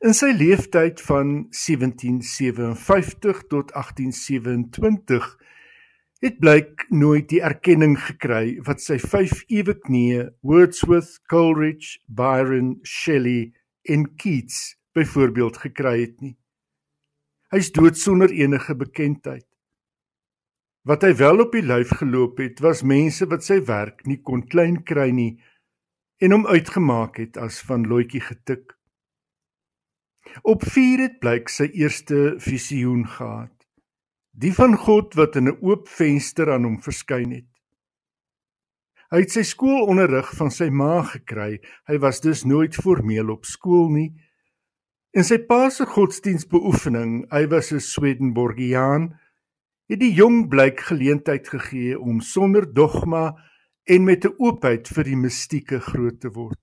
[0.00, 5.36] In sy leeftyd van 1757 tot 1827
[6.22, 13.52] het blyk nooit die erkenning gekry wat sy vyf eweknieë Wordsworth, Coleridge, Byron, Shelley
[13.82, 16.36] en Keats byvoorbeeld gekry het nie.
[17.50, 19.51] Hy's dood sonder enige bekendheid.
[20.82, 24.42] Wat hy wel op die lyf geloop het, was mense wat sy werk nie kon
[24.42, 25.36] klein kry nie
[26.22, 28.74] en hom uitgemaak het as van loetjie getik.
[30.46, 33.54] Op 4 het blyk sy eerste visioen gehad.
[34.30, 37.50] Die van God wat in 'n oop venster aan hom verskyn het.
[39.10, 41.60] Hy het sy skoolonderrig van sy ma gekry.
[41.86, 44.14] Hy was dus nooit formeel op skool nie.
[45.12, 49.18] In sy pa se godsdienstbeoefening, hy was 'n Swedenborgiaan,
[49.90, 53.32] het die jong blyk geleentheid gegee om sonder dogma
[53.84, 56.60] en met 'n oopheid vir die mistieke groot te word.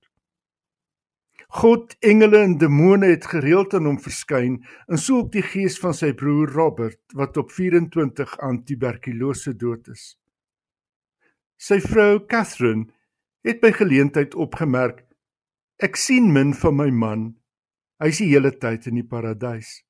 [1.50, 5.94] God, engele en demone het gereeld aan hom verskyn, en so ook die gees van
[5.98, 10.14] sy broer Robert wat op 24 aan tuberkulose dood is.
[11.58, 12.86] Sy vrou Catherine
[13.42, 15.08] het by geleentheid opgemerk:
[15.82, 17.36] "Ek sien min van my man.
[18.00, 19.89] Hy is die hele tyd in die paradys."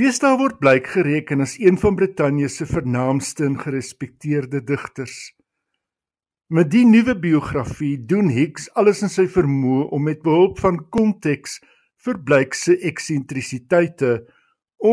[0.00, 5.16] Deesdae word Blyk gereken as een van Brittanje se vernaamste en gerespekteerde digters.
[6.48, 11.58] Met die nuwe biografie doen Hicks alles in sy vermoë om met behulp van konteks
[12.06, 14.14] vir Blyk se eksentrisiteite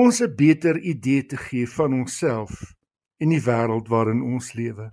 [0.01, 2.75] ons 'n beter idee te gee van onsself
[3.23, 4.91] en die wêreld waarin ons lewe.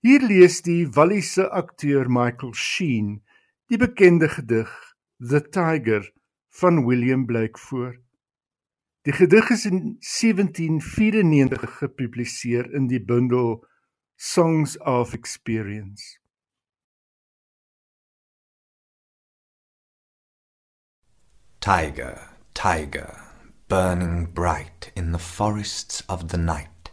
[0.00, 3.20] Hier lees die Walliese akteur Michael Sheen
[3.68, 4.72] die bekende gedig
[5.20, 6.12] The Tiger
[6.48, 8.07] van William Blake voor.
[9.02, 13.64] Die gedig is in 1794 gepubliseer in die bundel
[14.16, 16.18] Songs of Experience.
[21.60, 22.18] Tiger,
[22.52, 23.20] tiger,
[23.68, 26.90] burning bright in the forests of the night,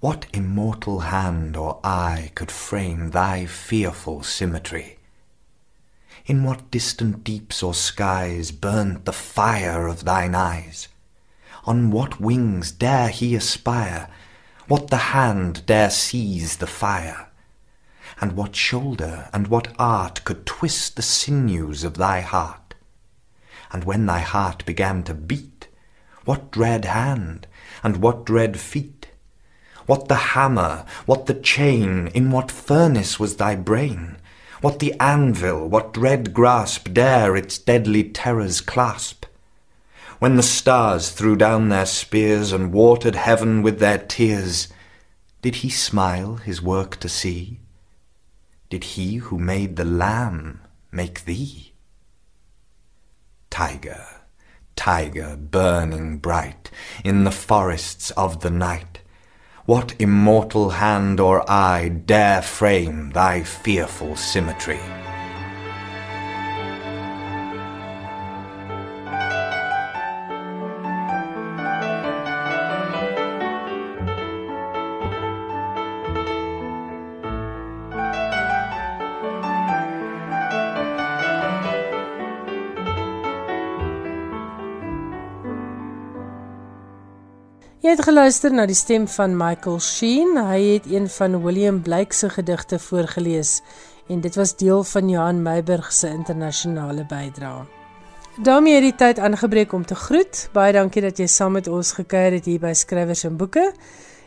[0.00, 4.97] what immortal hand or eye could frame thy fearful symmetry?
[6.28, 10.88] In what distant deeps or skies burnt the fire of thine eyes?
[11.64, 14.10] On what wings dare he aspire?
[14.66, 17.28] What the hand dare seize the fire?
[18.20, 22.74] And what shoulder and what art could twist the sinews of thy heart?
[23.72, 25.68] And when thy heart began to beat,
[26.26, 27.46] what dread hand
[27.82, 29.08] and what dread feet?
[29.86, 34.17] What the hammer, what the chain, in what furnace was thy brain?
[34.60, 39.24] What the anvil, what dread grasp dare its deadly terrors clasp?
[40.18, 44.68] when the stars threw down their spears and watered heaven with their tears,
[45.42, 47.60] did he smile his work to see?
[48.68, 51.72] Did he who made the lamb make thee?
[53.48, 54.04] Tiger,
[54.74, 56.70] tiger burning bright
[57.04, 58.97] in the forests of the night,
[59.68, 64.80] what immortal hand or eye dare frame thy fearful symmetry?
[87.88, 90.34] Jy het geluister na die stem van Michael Sheen.
[90.36, 93.62] Hy het een van William Blake se gedigte voorgeles
[94.12, 97.64] en dit was deel van Johan Meiburg se internasionale bydrae.
[98.42, 100.50] daarmee het die tyd aangebreek om te groet.
[100.52, 103.72] Baie dankie dat jy saam met ons gekuier het hier by Skrywers en Boeke.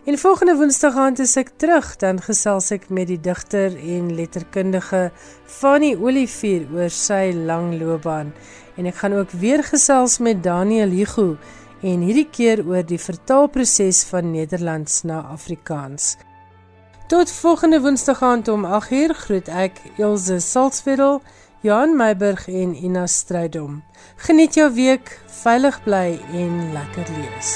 [0.06, 5.12] En volgende Woensdag aand is ek terug, dan gesels ek met die digter en letterkundige
[5.46, 8.34] Fanny Olivier oor sy lang loopbaan.
[8.76, 11.38] En ek gaan ook weer gesels met Daniel Hugo
[11.82, 16.16] en hierdie keer oor die vertaalproses van Nederlands na Afrikaans.
[17.12, 21.20] Tot volgende Woensdag aand om 8uur groet ek Elsje Salzwetel,
[21.62, 23.82] Johan Meiburg en Ina Strydom.
[24.16, 25.12] Geniet jou week,
[25.44, 27.52] veilig bly en lekker lees.